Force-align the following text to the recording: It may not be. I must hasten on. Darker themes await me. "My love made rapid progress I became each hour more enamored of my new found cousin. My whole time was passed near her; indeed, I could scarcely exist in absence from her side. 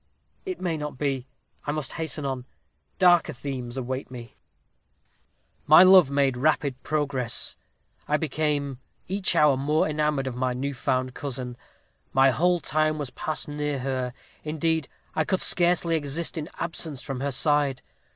It 0.47 0.59
may 0.59 0.77
not 0.77 0.97
be. 0.97 1.27
I 1.67 1.71
must 1.71 1.93
hasten 1.93 2.25
on. 2.25 2.47
Darker 2.97 3.33
themes 3.33 3.77
await 3.77 4.09
me. 4.09 4.35
"My 5.67 5.83
love 5.83 6.09
made 6.09 6.37
rapid 6.37 6.81
progress 6.81 7.55
I 8.07 8.17
became 8.17 8.79
each 9.07 9.35
hour 9.35 9.55
more 9.55 9.87
enamored 9.87 10.25
of 10.25 10.35
my 10.35 10.53
new 10.53 10.73
found 10.73 11.13
cousin. 11.13 11.55
My 12.13 12.31
whole 12.31 12.59
time 12.59 12.97
was 12.97 13.11
passed 13.11 13.47
near 13.47 13.77
her; 13.77 14.13
indeed, 14.43 14.87
I 15.13 15.23
could 15.23 15.39
scarcely 15.39 15.95
exist 15.95 16.35
in 16.35 16.49
absence 16.57 17.03
from 17.03 17.19
her 17.19 17.31
side. 17.31 17.83